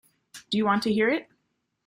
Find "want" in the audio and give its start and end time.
0.65-0.81